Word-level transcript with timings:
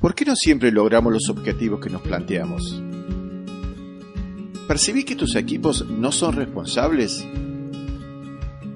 ¿Por 0.00 0.14
qué 0.14 0.24
no 0.24 0.36
siempre 0.36 0.70
logramos 0.70 1.12
los 1.12 1.28
objetivos 1.28 1.80
que 1.80 1.90
nos 1.90 2.02
planteamos? 2.02 2.80
¿Percibí 4.68 5.02
que 5.02 5.16
tus 5.16 5.34
equipos 5.34 5.86
no 5.90 6.12
son 6.12 6.36
responsables? 6.36 7.26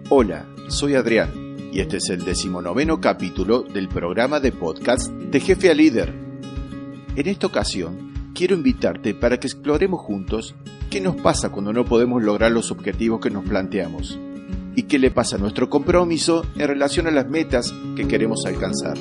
Hola, 0.08 0.46
soy 0.66 0.96
Adrián 0.96 1.30
y 1.72 1.78
este 1.78 1.98
es 1.98 2.10
el 2.10 2.24
decimonoveno 2.24 3.00
capítulo 3.00 3.62
del 3.62 3.88
programa 3.88 4.40
de 4.40 4.50
podcast 4.50 5.12
de 5.12 5.38
Jefe 5.38 5.70
a 5.70 5.74
Líder. 5.74 6.12
En 7.14 7.28
esta 7.28 7.46
ocasión, 7.46 8.32
quiero 8.34 8.56
invitarte 8.56 9.14
para 9.14 9.38
que 9.38 9.46
exploremos 9.46 10.00
juntos 10.00 10.56
qué 10.90 11.00
nos 11.00 11.14
pasa 11.14 11.50
cuando 11.50 11.72
no 11.72 11.84
podemos 11.84 12.20
lograr 12.20 12.50
los 12.50 12.72
objetivos 12.72 13.20
que 13.20 13.30
nos 13.30 13.44
planteamos 13.44 14.18
y 14.74 14.82
qué 14.84 14.98
le 14.98 15.12
pasa 15.12 15.36
a 15.36 15.38
nuestro 15.38 15.70
compromiso 15.70 16.44
en 16.56 16.66
relación 16.66 17.06
a 17.06 17.12
las 17.12 17.28
metas 17.28 17.72
que 17.94 18.08
queremos 18.08 18.44
alcanzar. 18.44 18.98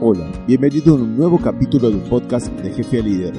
Hola, 0.00 0.28
bienvenido 0.44 0.94
a 0.94 0.96
un 0.96 1.16
nuevo 1.16 1.38
capítulo 1.38 1.88
del 1.88 2.00
podcast 2.00 2.48
de 2.48 2.72
Jefe 2.72 2.98
a 2.98 3.02
Líder, 3.02 3.32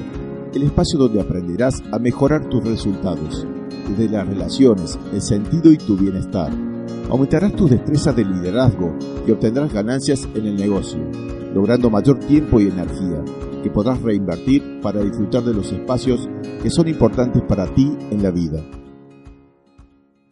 el 0.54 0.62
espacio 0.62 0.98
donde 0.98 1.20
aprenderás 1.20 1.82
a 1.92 1.98
mejorar 1.98 2.48
tus 2.48 2.64
resultados, 2.64 3.46
desde 3.90 4.08
las 4.08 4.26
relaciones, 4.26 4.98
el 5.12 5.20
sentido 5.20 5.70
y 5.70 5.76
tu 5.76 5.98
bienestar. 5.98 6.50
Aumentarás 7.10 7.54
tus 7.54 7.70
destrezas 7.70 8.16
de 8.16 8.24
liderazgo 8.24 8.96
y 9.26 9.32
obtendrás 9.32 9.70
ganancias 9.70 10.26
en 10.34 10.46
el 10.46 10.56
negocio, 10.56 10.98
logrando 11.54 11.90
mayor 11.90 12.20
tiempo 12.20 12.58
y 12.58 12.68
energía 12.68 13.22
que 13.62 13.70
podrás 13.70 14.00
reinvertir 14.00 14.80
para 14.80 15.02
disfrutar 15.02 15.44
de 15.44 15.52
los 15.52 15.70
espacios 15.70 16.26
que 16.62 16.70
son 16.70 16.88
importantes 16.88 17.42
para 17.42 17.66
ti 17.74 17.94
en 18.10 18.22
la 18.22 18.30
vida. 18.30 18.64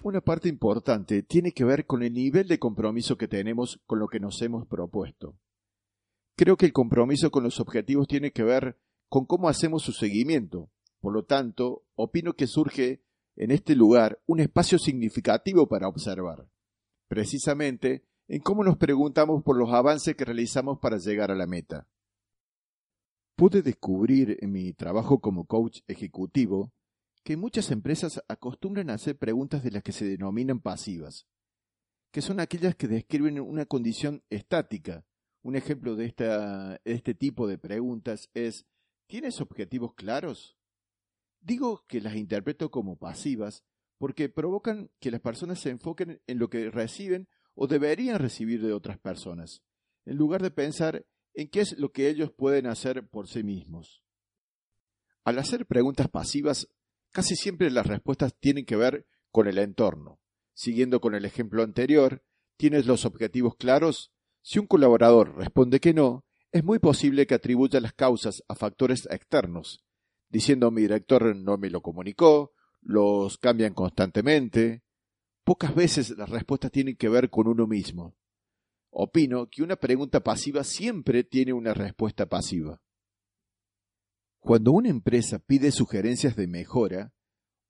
Una 0.03 0.23
parte 0.23 0.49
importante 0.49 1.23
tiene 1.23 1.53
que 1.53 1.65
ver 1.65 1.85
con 1.85 2.03
el 2.03 2.15
nivel 2.15 2.49
de 2.49 2.59
compromiso 2.59 3.19
que 3.19 3.29
tenemos 3.29 3.79
con 3.87 3.99
lo 3.99 4.09
que 4.09 4.21
nos 4.21 4.41
hemos 4.41 4.67
propuesto. 4.67 5.35
Creo 6.37 6.57
que 6.57 6.67
el 6.67 6.73
compromiso 6.73 7.31
con 7.31 7.45
los 7.45 7.61
objetivos 7.61 8.09
tiene 8.09 8.33
que 8.33 8.43
ver 8.43 8.79
con 9.09 9.25
cómo 9.25 9.49
hacemos 9.49 9.83
su 9.83 9.93
seguimiento. 9.93 10.71
Por 11.01 11.13
lo 11.13 11.25
tanto, 11.25 11.85
opino 11.95 12.35
que 12.35 12.47
surge 12.47 13.03
en 13.37 13.51
este 13.51 13.77
lugar 13.77 14.21
un 14.27 14.41
espacio 14.41 14.79
significativo 14.79 15.69
para 15.69 15.89
observar, 15.89 16.49
precisamente 17.09 18.05
en 18.27 18.41
cómo 18.41 18.65
nos 18.65 18.77
preguntamos 18.77 19.43
por 19.43 19.57
los 19.57 19.73
avances 19.73 20.17
que 20.17 20.25
realizamos 20.25 20.79
para 20.81 20.99
llegar 20.99 21.31
a 21.31 21.35
la 21.37 21.47
meta. 21.47 21.87
Pude 23.37 23.63
descubrir 23.63 24.39
en 24.41 24.53
mi 24.53 24.73
trabajo 24.73 25.21
como 25.21 25.47
coach 25.47 25.81
ejecutivo 25.89 26.73
que 27.23 27.37
muchas 27.37 27.71
empresas 27.71 28.23
acostumbran 28.29 28.91
a 28.91 28.95
hacer 28.95 29.17
preguntas 29.19 29.63
de 29.63 29.71
las 29.71 29.83
que 29.83 29.93
se 29.93 30.05
denominan 30.05 30.61
pasivas, 30.61 31.27
que 32.13 32.23
son 32.23 32.39
aquellas 32.39 32.77
que 32.77 32.87
describen 32.87 33.41
una 33.41 33.67
condición 33.67 34.23
estática, 34.31 35.05
un 35.45 35.57
ejemplo 35.57 35.95
de 35.95 36.07
este 36.85 37.15
tipo 37.15 37.47
de 37.47 37.59
preguntas 37.59 38.31
es, 38.33 38.67
¿tienes 39.07 39.43
objetivos 39.43 39.95
claros? 39.95 40.57
Digo 41.43 41.85
que 41.87 42.01
las 42.01 42.17
interpreto 42.17 42.71
como 42.71 42.97
pasivas 42.97 43.63
porque 43.99 44.31
provocan 44.31 44.91
que 45.01 45.11
las 45.11 45.21
personas 45.21 45.61
se 45.61 45.69
enfoquen 45.69 46.23
en 46.27 46.39
lo 46.39 46.49
que 46.49 46.71
reciben 46.71 47.29
o 47.55 47.67
deberían 47.67 48.19
recibir 48.19 48.63
de 48.63 48.73
otras 48.73 48.99
personas, 48.99 49.63
en 50.07 50.17
lugar 50.17 50.43
de 50.43 50.51
pensar 50.51 51.07
en 51.35 51.51
qué 51.51 51.61
es 51.61 51.79
lo 51.79 51.93
que 51.93 52.09
ellos 52.09 52.33
pueden 52.33 52.67
hacer 52.67 53.07
por 53.07 53.29
sí 53.29 53.43
mismos. 53.43 54.03
Al 55.25 55.39
hacer 55.39 55.67
preguntas 55.67 56.09
pasivas, 56.09 56.71
casi 57.13 57.37
siempre 57.37 57.71
las 57.71 57.87
respuestas 57.87 58.35
tienen 58.41 58.65
que 58.65 58.77
ver 58.77 59.07
con 59.31 59.47
el 59.47 59.59
entorno. 59.59 60.21
Siguiendo 60.55 61.03
con 61.03 61.15
el 61.15 61.27
ejemplo 61.27 61.63
anterior, 61.63 62.25
¿tienes 62.57 62.87
los 62.87 63.05
objetivos 63.05 63.57
claros? 63.57 64.14
Si 64.47 64.59
un 64.59 64.67
colaborador 64.67 65.37
responde 65.37 65.81
que 65.81 65.95
no, 65.95 66.23
es 66.53 66.63
muy 66.63 66.79
posible 66.79 67.27
que 67.27 67.35
atribuya 67.35 67.81
las 67.81 67.95
causas 67.95 68.45
a 68.47 68.55
factores 68.55 69.09
externos, 69.11 69.83
diciendo 70.29 70.71
mi 70.71 70.83
director 70.83 71.35
no 71.35 71.57
me 71.57 71.71
lo 71.71 71.81
comunicó, 71.81 72.53
los 72.83 73.39
cambian 73.39 73.73
constantemente. 73.73 74.83
Pocas 75.45 75.75
veces 75.75 76.11
las 76.19 76.29
respuestas 76.29 76.71
tienen 76.71 76.97
que 76.97 77.09
ver 77.09 77.31
con 77.31 77.49
uno 77.49 77.67
mismo. 77.67 78.19
Opino 78.91 79.49
que 79.49 79.63
una 79.63 79.77
pregunta 79.77 80.21
pasiva 80.21 80.63
siempre 80.63 81.25
tiene 81.25 81.55
una 81.55 81.73
respuesta 81.73 82.27
pasiva. 82.27 82.83
Cuando 84.41 84.73
una 84.73 84.91
empresa 84.91 85.39
pide 85.39 85.73
sugerencias 85.73 86.37
de 86.37 86.49
mejora, 86.49 87.15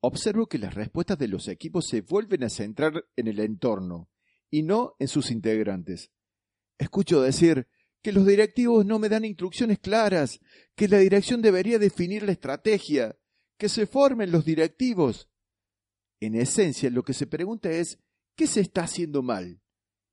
observo 0.00 0.48
que 0.48 0.58
las 0.58 0.74
respuestas 0.74 1.18
de 1.20 1.28
los 1.28 1.46
equipos 1.46 1.86
se 1.86 2.00
vuelven 2.00 2.42
a 2.42 2.48
centrar 2.48 3.06
en 3.14 3.28
el 3.28 3.38
entorno 3.38 4.10
y 4.50 4.64
no 4.64 4.96
en 4.98 5.06
sus 5.06 5.30
integrantes, 5.30 6.10
Escucho 6.78 7.20
decir 7.20 7.68
que 8.02 8.12
los 8.12 8.26
directivos 8.26 8.84
no 8.84 8.98
me 8.98 9.08
dan 9.08 9.24
instrucciones 9.24 9.78
claras, 9.78 10.40
que 10.74 10.88
la 10.88 10.98
dirección 10.98 11.40
debería 11.40 11.78
definir 11.78 12.22
la 12.22 12.32
estrategia, 12.32 13.16
que 13.56 13.68
se 13.70 13.86
formen 13.86 14.30
los 14.30 14.44
directivos. 14.44 15.30
En 16.20 16.34
esencia, 16.34 16.90
lo 16.90 17.02
que 17.02 17.14
se 17.14 17.26
pregunta 17.26 17.70
es 17.70 17.98
¿qué 18.36 18.46
se 18.46 18.60
está 18.60 18.82
haciendo 18.82 19.22
mal? 19.22 19.62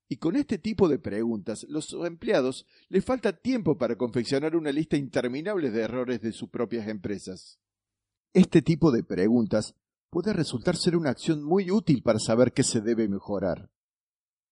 Y 0.07 0.17
con 0.17 0.35
este 0.35 0.57
tipo 0.57 0.87
de 0.87 0.99
preguntas, 0.99 1.65
los 1.67 1.93
empleados 2.05 2.65
les 2.89 3.03
falta 3.03 3.37
tiempo 3.37 3.77
para 3.77 3.97
confeccionar 3.97 4.55
una 4.55 4.71
lista 4.71 4.97
interminable 4.97 5.71
de 5.71 5.81
errores 5.81 6.21
de 6.21 6.33
sus 6.33 6.49
propias 6.49 6.87
empresas. 6.87 7.59
Este 8.33 8.61
tipo 8.61 8.91
de 8.91 9.03
preguntas 9.03 9.75
puede 10.09 10.33
resultar 10.33 10.77
ser 10.77 10.95
una 10.95 11.09
acción 11.09 11.43
muy 11.43 11.71
útil 11.71 12.03
para 12.03 12.19
saber 12.19 12.53
qué 12.53 12.63
se 12.63 12.81
debe 12.81 13.07
mejorar 13.07 13.69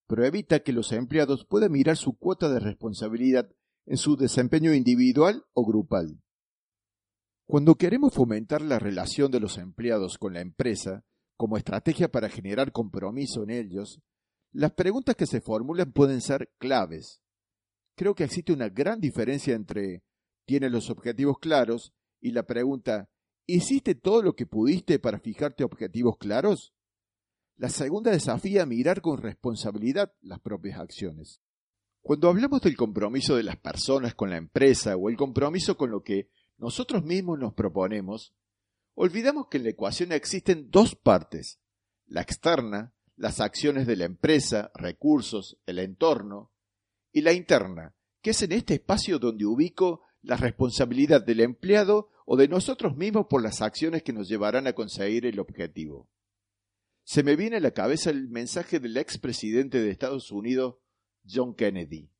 pero 0.09 0.25
evita 0.25 0.62
que 0.62 0.74
los 0.74 0.92
empleados 0.92 1.46
puedan 1.46 1.72
mirar 1.72 1.96
su 1.96 2.18
cuota 2.18 2.50
de 2.50 2.59
responsabilidad 2.59 3.47
en 3.86 3.97
su 3.97 4.18
desempeño 4.18 4.74
individual 4.74 5.46
o 5.53 5.64
grupal. 5.64 6.20
Cuando 7.46 7.75
queremos 7.75 8.16
fomentar 8.16 8.64
la 8.64 8.80
relación 8.80 9.30
de 9.30 9.40
los 9.40 9.59
empleados 9.59 10.18
con 10.18 10.34
la 10.34 10.42
empresa 10.42 11.06
como 11.38 11.58
estrategia 11.58 12.09
para 12.09 12.28
generar 12.28 12.72
compromiso 12.72 13.44
en 13.44 13.52
ellos, 13.52 14.02
las 14.52 14.74
preguntas 14.74 15.16
que 15.16 15.28
se 15.28 15.42
formulan 15.42 15.92
pueden 15.92 16.22
ser 16.22 16.52
claves. 16.58 17.22
Creo 17.96 18.16
que 18.16 18.24
existe 18.24 18.52
una 18.52 18.69
gran 18.69 19.00
diferencia 19.00 19.53
entre 19.53 20.02
¿tienes 20.46 20.72
los 20.72 20.90
objetivos 20.90 21.38
claros? 21.38 21.94
y 22.19 22.31
la 22.31 22.48
pregunta 22.48 23.12
¿hiciste 23.46 23.94
todo 23.94 24.24
lo 24.24 24.34
que 24.34 24.48
pudiste 24.48 24.98
para 24.98 25.19
fijarte 25.19 25.64
objetivos 25.64 26.18
claros? 26.18 26.74
La 27.59 27.68
segunda 27.68 28.12
desafía 28.12 28.66
mirar 28.66 29.02
con 29.02 29.18
responsabilidad 29.18 30.14
las 30.22 30.40
propias 30.40 30.80
acciones. 30.80 31.42
Cuando 32.02 32.30
hablamos 32.30 32.62
del 32.62 32.78
compromiso 32.78 33.36
de 33.36 33.44
las 33.44 33.58
personas 33.58 34.16
con 34.16 34.30
la 34.30 34.38
empresa 34.38 34.96
o 34.96 35.09
el 35.09 35.18
compromiso 35.18 35.75
con 35.75 35.92
lo 35.92 36.02
que 36.02 36.30
nosotros 36.58 37.03
mismos 37.03 37.38
nos 37.38 37.53
proponemos, 37.53 38.34
olvidamos 38.96 39.48
que 39.50 39.58
en 39.58 39.64
la 39.64 39.72
ecuación 39.72 40.14
existen 40.14 40.72
dos 40.72 40.96
partes, 40.96 41.59
la 42.06 42.22
externa, 42.22 42.94
las 43.18 43.42
acciones 43.42 43.86
de 43.88 43.98
la 43.98 44.06
empresa, 44.06 44.72
recursos, 44.74 45.58
el 45.66 45.80
entorno, 45.80 46.53
y 47.12 47.24
la 47.24 47.34
interna, 47.34 47.94
que 48.22 48.30
es 48.30 48.42
en 48.42 48.53
este 48.53 48.75
espacio 48.75 49.19
donde 49.19 49.46
ubico 49.46 50.03
la 50.22 50.38
responsabilidad 50.38 51.25
del 51.25 51.42
empleado 51.42 52.08
o 52.25 52.38
de 52.38 52.48
nosotros 52.48 52.96
mismos 52.96 53.25
por 53.30 53.44
las 53.44 53.62
acciones 53.62 54.02
que 54.02 54.14
nos 54.14 54.30
llevarán 54.30 54.66
a 54.66 54.72
conseguir 54.72 55.25
el 55.25 55.42
objetivo 55.42 56.08
se 57.09 57.24
me 57.24 57.36
viene 57.36 57.58
a 57.58 57.59
la 57.59 57.72
cabeza 57.72 58.12
el 58.12 58.30
mensaje 58.30 58.80
del 58.80 58.96
expresidente 58.96 59.81
de 59.81 59.90
Estados 59.90 60.31
Unidos, 60.31 60.75
John 61.28 61.56
Kennedy. 61.56 62.12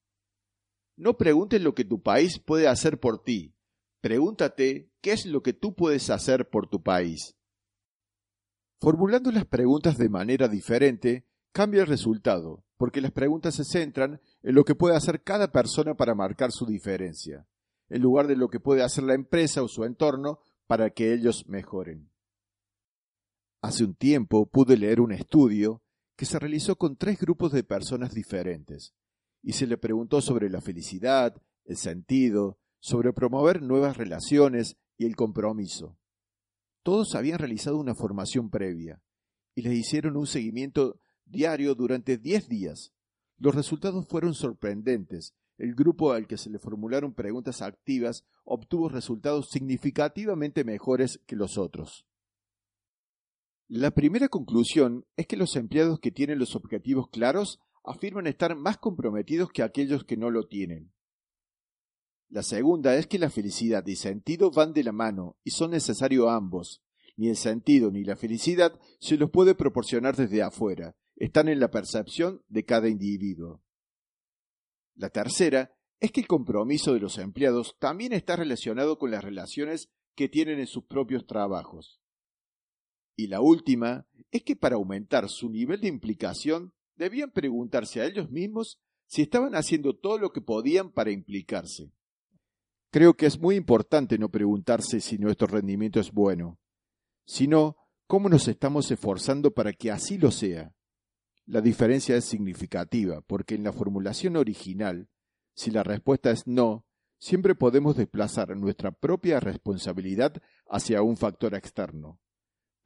No 0.98 1.16
preguntes 1.16 1.62
lo 1.62 1.76
que 1.76 1.86
tu 1.86 2.02
país 2.02 2.40
puede 2.40 2.68
hacer 2.68 3.00
por 3.00 3.22
ti, 3.22 3.56
pregúntate 4.02 4.92
qué 5.00 5.12
es 5.12 5.28
lo 5.28 5.44
que 5.44 5.54
tú 5.54 5.76
puedes 5.76 6.10
hacer 6.10 6.50
por 6.50 6.68
tu 6.68 6.82
país. 6.82 7.38
Formulando 8.80 9.32
las 9.32 9.46
preguntas 9.46 9.96
de 10.00 10.10
manera 10.10 10.48
diferente, 10.48 11.28
cambia 11.52 11.82
el 11.82 11.88
resultado, 11.88 12.66
porque 12.76 13.00
las 13.00 13.12
preguntas 13.12 13.54
se 13.54 13.66
centran 13.66 14.20
en 14.42 14.56
lo 14.56 14.64
que 14.64 14.74
puede 14.74 14.96
hacer 14.96 15.22
cada 15.22 15.52
persona 15.52 15.94
para 15.94 16.16
marcar 16.16 16.52
su 16.52 16.66
diferencia, 16.66 17.46
en 17.90 18.02
lugar 18.02 18.26
de 18.26 18.38
lo 18.38 18.50
que 18.50 18.60
puede 18.60 18.82
hacer 18.82 19.04
la 19.04 19.14
empresa 19.14 19.62
o 19.62 19.68
su 19.68 19.84
entorno 19.84 20.40
para 20.66 20.90
que 20.90 21.14
ellos 21.14 21.46
mejoren. 21.48 22.09
Hace 23.62 23.84
un 23.84 23.94
tiempo 23.94 24.46
pude 24.46 24.78
leer 24.78 25.02
un 25.02 25.12
estudio 25.12 25.84
que 26.16 26.26
se 26.26 26.40
realizó 26.40 26.78
con 26.78 26.96
tres 26.96 27.20
grupos 27.20 27.52
de 27.52 27.64
personas 27.64 28.14
diferentes, 28.14 28.94
y 29.42 29.54
se 29.54 29.68
le 29.68 29.78
preguntó 29.78 30.22
sobre 30.22 30.50
la 30.50 30.62
felicidad, 30.62 31.42
el 31.66 31.76
sentido, 31.76 32.58
sobre 32.80 33.12
promover 33.12 33.62
nuevas 33.62 33.98
relaciones 33.98 34.78
y 34.98 35.06
el 35.06 35.18
compromiso. 35.18 35.98
Todos 36.84 37.16
habían 37.16 37.40
realizado 37.40 37.78
una 37.78 37.96
formación 37.96 38.50
previa, 38.50 39.02
y 39.56 39.62
les 39.62 39.78
hicieron 39.78 40.16
un 40.16 40.28
seguimiento 40.28 41.02
diario 41.26 41.76
durante 41.76 42.18
diez 42.18 42.48
días. 42.48 42.94
Los 43.38 43.56
resultados 43.56 44.08
fueron 44.08 44.34
sorprendentes. 44.34 45.34
El 45.58 45.76
grupo 45.76 46.14
al 46.14 46.28
que 46.28 46.38
se 46.38 46.50
le 46.50 46.60
formularon 46.60 47.14
preguntas 47.14 47.62
activas 47.62 48.24
obtuvo 48.46 48.88
resultados 48.88 49.50
significativamente 49.50 50.64
mejores 50.64 51.20
que 51.26 51.36
los 51.36 51.58
otros. 51.58 52.06
La 53.72 53.92
primera 53.92 54.30
conclusión 54.30 55.06
es 55.16 55.28
que 55.28 55.38
los 55.38 55.56
empleados 55.56 56.00
que 56.00 56.10
tienen 56.10 56.40
los 56.40 56.56
objetivos 56.56 57.08
claros 57.12 57.60
afirman 57.84 58.26
estar 58.26 58.56
más 58.56 58.80
comprometidos 58.80 59.52
que 59.52 59.62
aquellos 59.62 60.06
que 60.06 60.18
no 60.18 60.32
lo 60.32 60.48
tienen. 60.48 60.92
La 62.30 62.42
segunda 62.42 62.96
es 62.96 63.06
que 63.06 63.20
la 63.20 63.30
felicidad 63.30 63.86
y 63.86 63.96
sentido 63.96 64.50
van 64.50 64.74
de 64.74 64.84
la 64.84 64.92
mano 64.92 65.38
y 65.44 65.52
son 65.52 65.70
necesarios 65.70 66.30
ambos. 66.30 66.82
Ni 67.16 67.30
el 67.30 67.36
sentido 67.36 67.92
ni 67.92 68.04
la 68.04 68.16
felicidad 68.16 68.80
se 69.00 69.18
los 69.18 69.30
puede 69.30 69.54
proporcionar 69.54 70.16
desde 70.16 70.42
afuera, 70.42 70.96
están 71.16 71.48
en 71.48 71.60
la 71.60 71.70
percepción 71.70 72.42
de 72.48 72.66
cada 72.66 72.90
individuo. 72.90 73.62
La 74.96 75.12
tercera 75.12 75.76
es 76.00 76.12
que 76.12 76.22
el 76.22 76.28
compromiso 76.28 76.96
de 76.96 77.02
los 77.02 77.20
empleados 77.20 77.76
también 77.78 78.14
está 78.14 78.36
relacionado 78.36 78.98
con 78.98 79.12
las 79.12 79.24
relaciones 79.24 79.92
que 80.16 80.28
tienen 80.28 80.60
en 80.60 80.68
sus 80.68 80.86
propios 80.86 81.28
trabajos. 81.28 81.99
Y 83.20 83.28
la 83.28 83.42
última 83.42 84.08
es 84.32 84.44
que 84.44 84.56
para 84.56 84.78
aumentar 84.78 85.28
su 85.28 85.50
nivel 85.50 85.82
de 85.82 85.90
implicación 85.90 86.72
debían 86.96 87.32
preguntarse 87.32 88.00
a 88.00 88.06
ellos 88.06 88.32
mismos 88.32 88.80
si 89.08 89.22
estaban 89.22 89.56
haciendo 89.56 89.94
todo 89.94 90.18
lo 90.18 90.32
que 90.32 90.40
podían 90.40 90.90
para 90.94 91.12
implicarse. 91.12 91.92
Creo 92.92 93.16
que 93.16 93.26
es 93.26 93.38
muy 93.38 93.58
importante 93.58 94.18
no 94.18 94.30
preguntarse 94.30 95.02
si 95.02 95.18
nuestro 95.18 95.48
rendimiento 95.48 96.00
es 96.00 96.14
bueno, 96.14 96.60
sino 97.26 97.76
cómo 98.08 98.30
nos 98.30 98.48
estamos 98.48 98.90
esforzando 98.90 99.52
para 99.52 99.74
que 99.74 99.92
así 99.92 100.18
lo 100.18 100.32
sea. 100.32 100.74
La 101.46 101.60
diferencia 101.60 102.16
es 102.16 102.24
significativa, 102.24 103.20
porque 103.20 103.56
en 103.56 103.66
la 103.66 103.74
formulación 103.74 104.38
original, 104.38 105.10
si 105.56 105.72
la 105.72 105.84
respuesta 105.84 106.32
es 106.32 106.48
no, 106.48 106.86
siempre 107.18 107.54
podemos 107.54 107.98
desplazar 107.98 108.56
nuestra 108.56 108.92
propia 108.94 109.42
responsabilidad 109.42 110.42
hacia 110.70 111.02
un 111.02 111.18
factor 111.18 111.54
externo. 111.54 112.18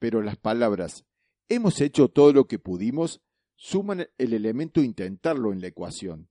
Pero 0.04 0.20
las 0.20 0.36
palabras 0.36 1.06
hemos 1.48 1.80
hecho 1.80 2.08
todo 2.10 2.34
lo 2.34 2.46
que 2.46 2.58
pudimos 2.58 3.22
suman 3.56 4.06
el 4.18 4.34
elemento 4.34 4.82
intentarlo 4.82 5.50
en 5.50 5.62
la 5.62 5.68
ecuación. 5.68 6.28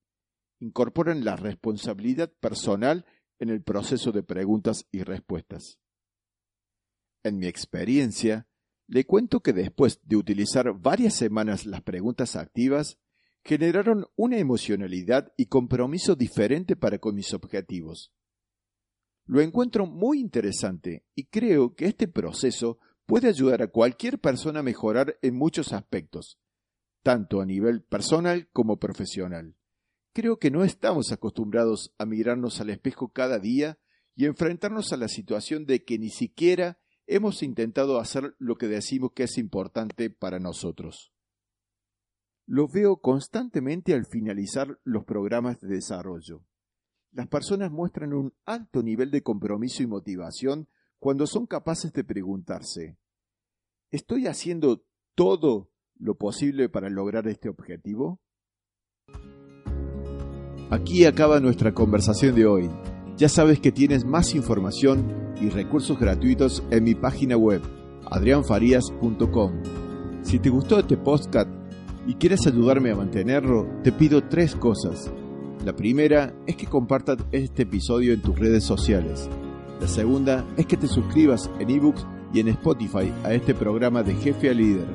Incorporan 0.59 1.25
la 1.25 1.37
responsabilidad 1.37 2.31
personal 2.39 3.03
en 3.39 3.49
el 3.49 3.63
proceso 3.63 4.11
de 4.11 4.21
preguntas 4.21 4.85
y 4.91 5.01
respuestas. 5.01 5.79
En 7.23 7.39
mi 7.39 7.47
experiencia, 7.47 8.47
le 8.85 9.07
cuento 9.07 9.39
que 9.39 9.53
después 9.53 9.99
de 10.03 10.17
utilizar 10.17 10.71
varias 10.79 11.15
semanas 11.15 11.65
las 11.65 11.81
preguntas 11.81 12.35
activas, 12.35 12.99
generaron 13.43 14.05
una 14.15 14.37
emocionalidad 14.37 15.33
y 15.35 15.47
compromiso 15.47 16.15
diferente 16.15 16.75
para 16.75 16.99
con 16.99 17.15
mis 17.15 17.33
objetivos. 17.33 18.13
Lo 19.25 19.41
encuentro 19.41 19.87
muy 19.87 20.19
interesante 20.19 21.07
y 21.15 21.23
creo 21.23 21.73
que 21.73 21.87
este 21.87 22.07
proceso 22.07 22.77
puede 23.05 23.27
ayudar 23.27 23.61
a 23.61 23.67
cualquier 23.67 24.19
persona 24.19 24.59
a 24.59 24.63
mejorar 24.63 25.17
en 25.21 25.35
muchos 25.35 25.73
aspectos, 25.73 26.39
tanto 27.01 27.41
a 27.41 27.45
nivel 27.45 27.83
personal 27.83 28.49
como 28.53 28.79
profesional. 28.79 29.55
Creo 30.13 30.37
que 30.37 30.51
no 30.51 30.63
estamos 30.63 31.11
acostumbrados 31.11 31.93
a 31.97 32.05
mirarnos 32.05 32.61
al 32.61 32.69
espejo 32.69 33.11
cada 33.11 33.39
día 33.39 33.79
y 34.15 34.25
enfrentarnos 34.25 34.93
a 34.93 34.97
la 34.97 35.07
situación 35.07 35.65
de 35.65 35.83
que 35.83 35.97
ni 35.97 36.09
siquiera 36.09 36.79
hemos 37.07 37.43
intentado 37.43 37.99
hacer 37.99 38.35
lo 38.37 38.55
que 38.55 38.67
decimos 38.67 39.11
que 39.13 39.23
es 39.23 39.37
importante 39.37 40.09
para 40.09 40.39
nosotros. 40.39 41.13
Lo 42.45 42.67
veo 42.67 42.97
constantemente 42.97 43.93
al 43.93 44.05
finalizar 44.05 44.79
los 44.83 45.05
programas 45.05 45.59
de 45.61 45.75
desarrollo. 45.75 46.45
Las 47.11 47.27
personas 47.27 47.71
muestran 47.71 48.13
un 48.13 48.33
alto 48.45 48.83
nivel 48.83 49.11
de 49.11 49.23
compromiso 49.23 49.83
y 49.83 49.87
motivación 49.87 50.67
cuando 51.03 51.27
son 51.27 51.45
capaces 51.47 51.91
de 51.91 52.05
preguntarse, 52.05 52.97
¿estoy 53.91 54.27
haciendo 54.27 54.85
todo 55.15 55.69
lo 55.99 56.17
posible 56.17 56.69
para 56.69 56.89
lograr 56.89 57.27
este 57.27 57.49
objetivo? 57.49 58.21
Aquí 60.69 61.03
acaba 61.03 61.41
nuestra 61.41 61.73
conversación 61.73 62.35
de 62.35 62.45
hoy. 62.45 62.69
Ya 63.17 63.27
sabes 63.27 63.59
que 63.59 63.73
tienes 63.73 64.05
más 64.05 64.33
información 64.33 65.35
y 65.41 65.49
recursos 65.49 65.99
gratuitos 65.99 66.63
en 66.71 66.85
mi 66.85 66.95
página 66.95 67.35
web, 67.35 67.61
adrianfarias.com. 68.09 70.23
Si 70.23 70.39
te 70.39 70.49
gustó 70.49 70.79
este 70.79 70.95
podcast 70.95 71.49
y 72.07 72.15
quieres 72.15 72.47
ayudarme 72.47 72.91
a 72.91 72.95
mantenerlo, 72.95 73.67
te 73.83 73.91
pido 73.91 74.29
tres 74.29 74.55
cosas. 74.55 75.11
La 75.65 75.75
primera 75.75 76.33
es 76.47 76.55
que 76.55 76.65
compartas 76.65 77.17
este 77.33 77.63
episodio 77.63 78.13
en 78.13 78.21
tus 78.21 78.39
redes 78.39 78.63
sociales. 78.63 79.29
La 79.79 79.87
segunda 79.87 80.45
es 80.57 80.65
que 80.65 80.77
te 80.77 80.87
suscribas 80.87 81.49
en 81.59 81.69
ebooks 81.69 82.05
y 82.33 82.39
en 82.39 82.47
Spotify 82.49 83.11
a 83.23 83.33
este 83.33 83.53
programa 83.53 84.03
de 84.03 84.15
Jefe 84.15 84.49
a 84.49 84.53
Líder. 84.53 84.87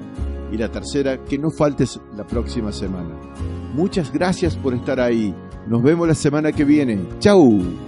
Y 0.51 0.57
la 0.57 0.71
tercera, 0.71 1.25
que 1.25 1.39
no 1.39 1.51
faltes 1.51 2.01
la 2.17 2.27
próxima 2.27 2.73
semana. 2.73 3.15
Muchas 3.75 4.13
gracias 4.13 4.57
por 4.57 4.75
estar 4.75 4.99
ahí. 4.99 5.35
Nos 5.67 5.83
vemos 5.83 6.09
la 6.09 6.15
semana 6.15 6.53
que 6.53 6.65
viene. 6.65 6.99
¡Chao! 7.21 7.88